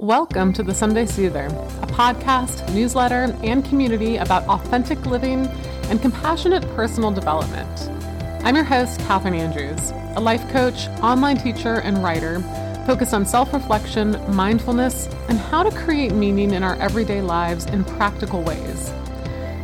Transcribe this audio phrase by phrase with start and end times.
[0.00, 5.48] Welcome to the Sunday Soother, a podcast, newsletter, and community about authentic living
[5.90, 7.90] and compassionate personal development.
[8.44, 12.38] I'm your host, Catherine Andrews, a life coach, online teacher, and writer
[12.86, 17.82] focused on self reflection, mindfulness, and how to create meaning in our everyday lives in
[17.82, 18.92] practical ways.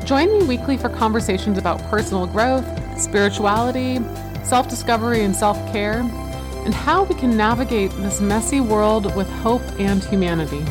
[0.05, 2.67] Join me weekly for conversations about personal growth,
[3.01, 4.01] spirituality,
[4.43, 6.01] self discovery, and self care
[6.65, 10.65] and how we can navigate this messy world with hope and humanity.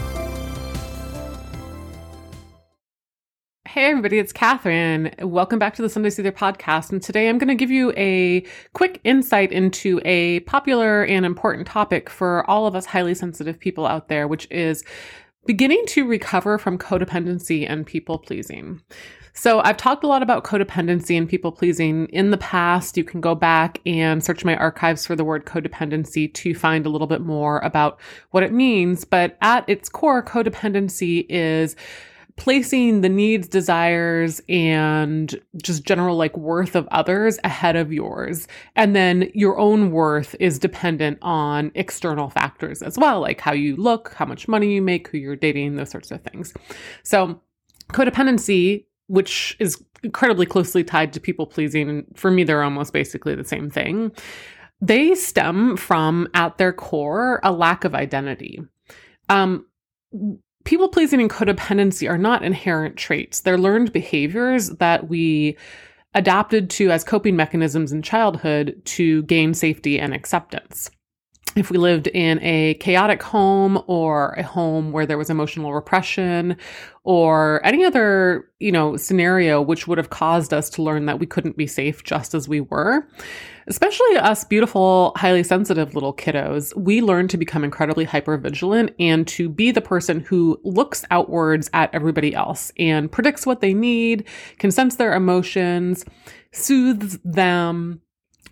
[3.66, 5.14] Hey, everybody, it's Catherine.
[5.20, 6.92] Welcome back to the Sunday Soother podcast.
[6.92, 11.66] And today I'm going to give you a quick insight into a popular and important
[11.68, 14.84] topic for all of us highly sensitive people out there, which is
[15.46, 18.82] beginning to recover from codependency and people pleasing.
[19.36, 22.98] So I've talked a lot about codependency and people pleasing in the past.
[22.98, 26.90] You can go back and search my archives for the word codependency to find a
[26.90, 29.06] little bit more about what it means.
[29.06, 31.76] But at its core, codependency is
[32.36, 38.48] placing the needs, desires, and just general like worth of others ahead of yours.
[38.76, 43.76] And then your own worth is dependent on external factors as well, like how you
[43.76, 46.54] look, how much money you make, who you're dating, those sorts of things.
[47.04, 47.42] So
[47.90, 51.90] codependency which is incredibly closely tied to people pleasing.
[51.90, 54.12] And for me, they're almost basically the same thing.
[54.82, 58.62] They stem from, at their core, a lack of identity.
[59.30, 59.66] Um,
[60.64, 65.58] people pleasing and codependency are not inherent traits, they're learned behaviors that we
[66.16, 70.90] adapted to as coping mechanisms in childhood to gain safety and acceptance
[71.56, 76.58] if we lived in a chaotic home or a home where there was emotional repression
[77.04, 81.26] or any other, you know, scenario which would have caused us to learn that we
[81.26, 83.08] couldn't be safe just as we were,
[83.68, 89.28] especially us beautiful, highly sensitive little kiddos, we learn to become incredibly hyper vigilant and
[89.28, 94.26] to be the person who looks outwards at everybody else and predicts what they need,
[94.58, 96.06] can sense their emotions,
[96.52, 98.02] soothes them,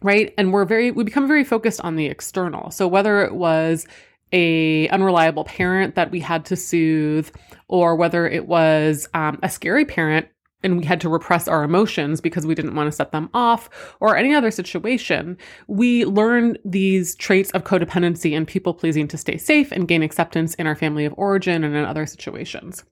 [0.01, 0.33] right?
[0.37, 2.71] And we're very, we become very focused on the external.
[2.71, 3.87] So whether it was
[4.31, 7.29] a unreliable parent that we had to soothe,
[7.67, 10.27] or whether it was um, a scary parent
[10.63, 13.67] and we had to repress our emotions because we didn't want to set them off,
[13.99, 15.37] or any other situation,
[15.67, 20.53] we learn these traits of codependency and people pleasing to stay safe and gain acceptance
[20.55, 22.83] in our family of origin and in other situations.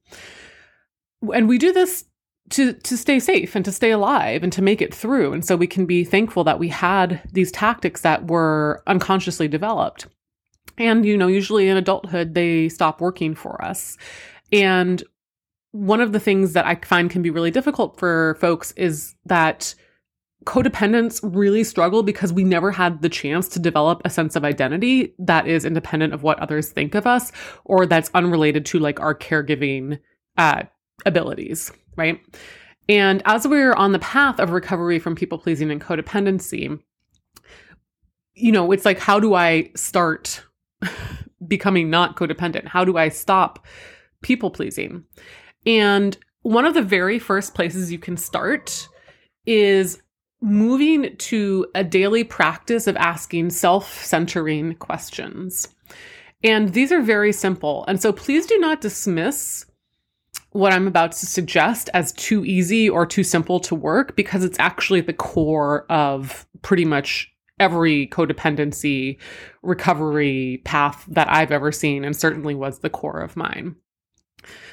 [1.33, 2.05] And we do this
[2.49, 5.33] to to stay safe and to stay alive and to make it through.
[5.33, 10.07] And so we can be thankful that we had these tactics that were unconsciously developed.
[10.77, 13.97] And you know usually in adulthood they stop working for us.
[14.51, 15.03] And
[15.71, 19.75] one of the things that i find can be really difficult for folks is that
[20.45, 25.13] codependents really struggle because we never had the chance to develop a sense of identity
[25.19, 27.31] that is independent of what others think of us
[27.65, 29.99] or that's unrelated to like our caregiving
[30.37, 30.63] uh,
[31.05, 32.19] abilities right?
[32.87, 36.79] And as we're on the path of recovery from people pleasing and codependency,
[38.33, 40.41] you know, it's like, how do I start
[41.47, 42.67] becoming not codependent?
[42.67, 43.67] How do I stop
[44.21, 45.03] people pleasing?
[45.67, 48.87] And one of the very first places you can start
[49.45, 50.01] is
[50.41, 55.67] moving to a daily practice of asking self centering questions.
[56.43, 57.83] And these are very simple.
[57.89, 59.65] And so please do not dismiss
[60.51, 64.59] what I'm about to suggest as too easy or too simple to work because it's
[64.59, 69.19] actually at the core of pretty much every codependency
[69.61, 73.75] recovery path that I've ever seen, and certainly was the core of mine.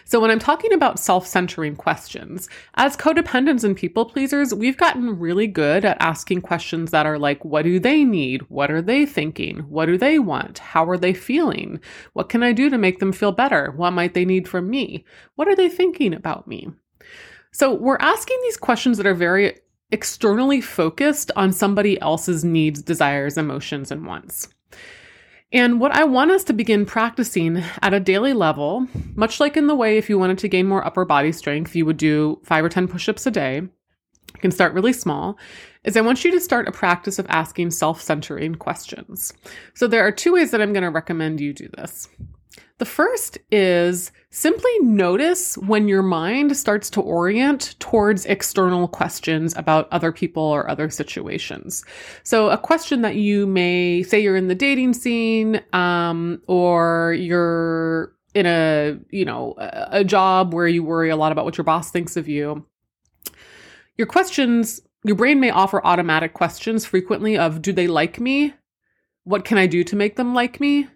[0.05, 5.19] So, when I'm talking about self centering questions, as codependents and people pleasers, we've gotten
[5.19, 8.43] really good at asking questions that are like, what do they need?
[8.49, 9.59] What are they thinking?
[9.61, 10.59] What do they want?
[10.59, 11.81] How are they feeling?
[12.13, 13.73] What can I do to make them feel better?
[13.77, 15.05] What might they need from me?
[15.35, 16.69] What are they thinking about me?
[17.53, 19.59] So, we're asking these questions that are very
[19.91, 24.49] externally focused on somebody else's needs, desires, emotions, and wants.
[25.53, 29.69] And what I want us to begin practicing at a daily level, much like in
[29.69, 32.65] the way if you wanted to gain more upper body strength, you would do five
[32.65, 33.57] or 10 push ups a day.
[33.59, 35.39] You can start really small.
[35.85, 39.33] Is I want you to start a practice of asking self centering questions.
[39.75, 42.09] So there are two ways that I'm going to recommend you do this.
[42.79, 49.89] The first is simply notice when your mind starts to orient towards external questions about
[49.93, 51.85] other people or other situations.
[52.23, 58.13] So, a question that you may say you're in the dating scene, um, or you're
[58.35, 61.91] in a you know a job where you worry a lot about what your boss
[61.91, 62.67] thinks of you.
[63.97, 68.53] Your questions, your brain may offer automatic questions frequently of, "Do they like me?
[69.25, 70.89] What can I do to make them like me?"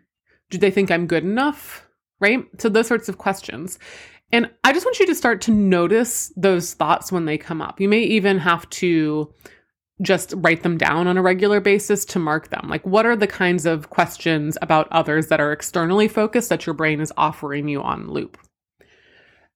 [0.50, 1.86] Do they think I'm good enough?
[2.20, 2.46] right?
[2.58, 3.78] So those sorts of questions.
[4.32, 7.80] And I just want you to start to notice those thoughts when they come up.
[7.80, 9.34] You may even have to
[10.02, 12.68] just write them down on a regular basis to mark them.
[12.68, 16.74] Like, what are the kinds of questions about others that are externally focused that your
[16.74, 18.38] brain is offering you on loop?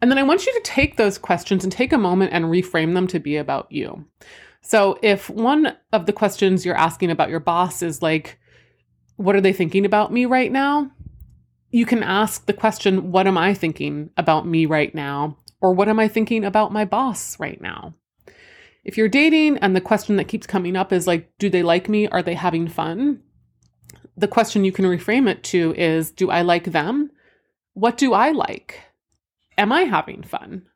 [0.03, 2.93] And then I want you to take those questions and take a moment and reframe
[2.95, 4.05] them to be about you.
[4.61, 8.39] So, if one of the questions you're asking about your boss is like,
[9.17, 10.91] what are they thinking about me right now?
[11.71, 15.39] You can ask the question, what am I thinking about me right now?
[15.61, 17.95] Or what am I thinking about my boss right now?
[18.85, 21.89] If you're dating and the question that keeps coming up is like, do they like
[21.89, 22.07] me?
[22.09, 23.23] Are they having fun?
[24.17, 27.11] The question you can reframe it to is, do I like them?
[27.73, 28.81] What do I like?
[29.57, 30.67] Am I having fun?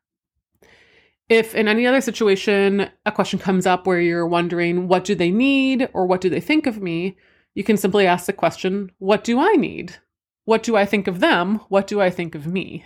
[1.29, 5.31] If in any other situation a question comes up where you're wondering, what do they
[5.31, 7.17] need or what do they think of me?
[7.58, 9.96] You can simply ask the question, what do I need?
[10.44, 11.56] What do I think of them?
[11.69, 12.84] What do I think of me?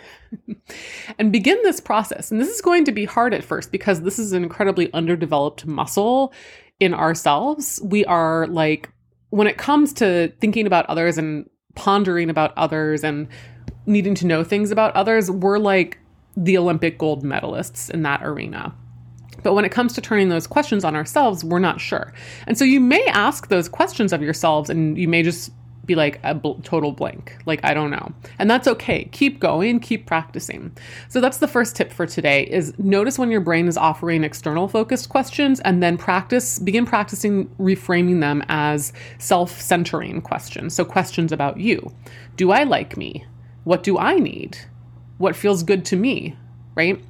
[1.18, 2.30] and begin this process.
[2.30, 5.66] And this is going to be hard at first because this is an incredibly underdeveloped
[5.66, 6.32] muscle
[6.80, 7.82] in ourselves.
[7.84, 8.88] We are like,
[9.28, 13.28] when it comes to thinking about others and pondering about others and
[13.84, 15.98] needing to know things about others, we're like
[16.34, 18.74] the Olympic gold medalists in that arena.
[19.42, 22.12] But when it comes to turning those questions on ourselves, we're not sure.
[22.46, 25.50] And so you may ask those questions of yourselves and you may just
[25.84, 27.36] be like a bl- total blank.
[27.44, 28.12] Like, I don't know.
[28.38, 29.04] And that's okay.
[29.06, 30.76] Keep going, keep practicing.
[31.08, 34.68] So that's the first tip for today is notice when your brain is offering external
[34.68, 40.74] focused questions and then practice, begin practicing reframing them as self-centering questions.
[40.74, 41.92] So questions about you.
[42.36, 43.24] Do I like me?
[43.64, 44.58] What do I need?
[45.18, 46.36] What feels good to me?
[46.74, 47.02] Right?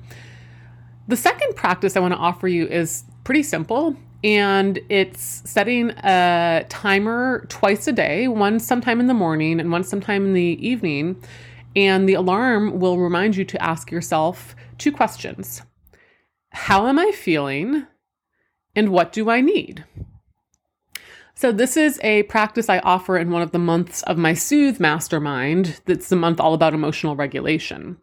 [1.08, 6.64] The second practice I want to offer you is pretty simple and it's setting a
[6.68, 11.20] timer twice a day, one sometime in the morning and one sometime in the evening.
[11.74, 15.62] And the alarm will remind you to ask yourself two questions
[16.50, 17.86] How am I feeling?
[18.74, 19.84] And what do I need?
[21.34, 24.78] So, this is a practice I offer in one of the months of my Soothe
[24.78, 25.80] Mastermind.
[25.86, 27.96] That's the month all about emotional regulation.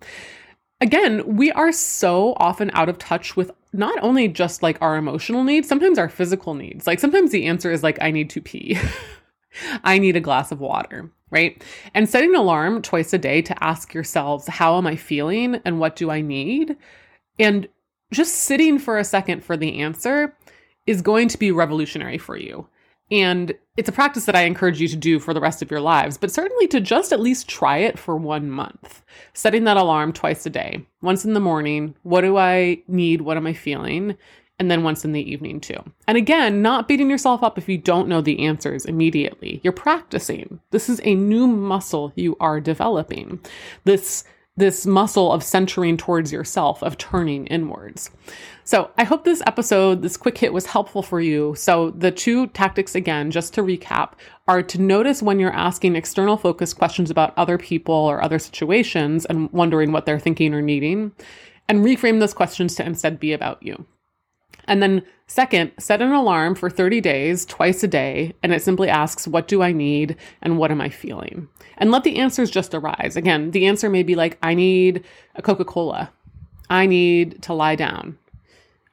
[0.82, 5.44] Again, we are so often out of touch with not only just like our emotional
[5.44, 6.88] needs, sometimes our physical needs.
[6.88, 8.78] Like sometimes the answer is like, I need to pee.
[9.84, 11.62] I need a glass of water, right?
[11.94, 15.80] And setting an alarm twice a day to ask yourselves, how am I feeling and
[15.80, 16.78] what do I need?
[17.38, 17.68] And
[18.12, 20.36] just sitting for a second for the answer
[20.88, 22.68] is going to be revolutionary for you.
[23.12, 25.82] And it's a practice that I encourage you to do for the rest of your
[25.82, 29.02] lives, but certainly to just at least try it for one month.
[29.34, 33.22] Setting that alarm twice a day, once in the morning, what do I need?
[33.22, 34.16] What am I feeling?
[34.60, 35.82] And then once in the evening too.
[36.06, 39.62] And again, not beating yourself up if you don't know the answers immediately.
[39.64, 40.60] You're practicing.
[40.72, 43.40] This is a new muscle you are developing.
[43.86, 44.26] This
[44.58, 48.10] this muscle of centering towards yourself, of turning inwards.
[48.66, 51.56] So I hope this episode, this quick hit was helpful for you.
[51.56, 54.14] So the two tactics again, just to recap,
[54.48, 59.26] are to notice when you're asking external focused questions about other people or other situations
[59.26, 61.14] and wondering what they're thinking or needing,
[61.68, 63.86] and reframe those questions to instead be about you.
[64.70, 68.88] And then, second, set an alarm for 30 days, twice a day, and it simply
[68.88, 71.48] asks, What do I need and what am I feeling?
[71.80, 73.16] And let the answers just arise.
[73.16, 75.04] Again, the answer may be like, I need
[75.36, 76.12] a Coca Cola.
[76.70, 78.20] I need to lie down.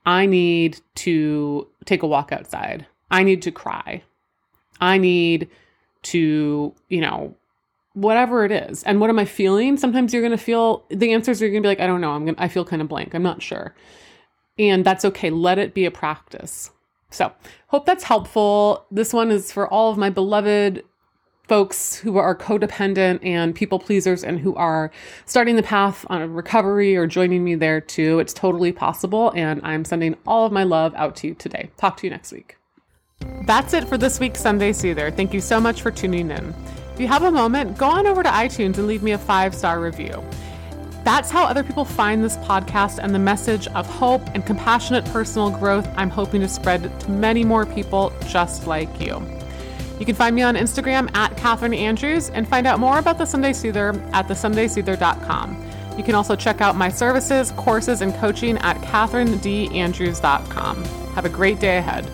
[0.06, 2.86] I need to take a walk outside.
[3.10, 4.02] I need to cry.
[4.80, 5.50] I need
[6.04, 7.34] to, you know,
[7.92, 8.82] whatever it is.
[8.84, 9.76] And what am I feeling?
[9.76, 12.12] Sometimes you're going to feel the answers are going to be like, I don't know.
[12.12, 13.14] I'm going to, I feel kind of blank.
[13.14, 13.74] I'm not sure.
[14.58, 15.30] And that's okay.
[15.30, 16.70] Let it be a practice.
[17.10, 17.32] So,
[17.68, 18.86] hope that's helpful.
[18.90, 20.82] This one is for all of my beloved
[21.48, 24.90] folks who are codependent and people pleasers and who are
[25.24, 28.18] starting the path on recovery or joining me there too.
[28.18, 29.32] It's totally possible.
[29.36, 31.70] And I'm sending all of my love out to you today.
[31.76, 32.56] Talk to you next week.
[33.46, 35.10] That's it for this week's Sunday Soother.
[35.10, 36.54] Thank you so much for tuning in.
[36.92, 39.54] If you have a moment, go on over to iTunes and leave me a five
[39.54, 40.22] star review.
[41.06, 45.50] That's how other people find this podcast and the message of hope and compassionate personal
[45.50, 49.24] growth I'm hoping to spread to many more people just like you.
[50.00, 53.24] You can find me on Instagram at Catherine Andrews and find out more about the
[53.24, 55.64] Sunday Soother at thesundaysoother.com.
[55.96, 60.84] You can also check out my services, courses, and coaching at catherinedandrews.com.
[61.14, 62.04] Have a great day ahead.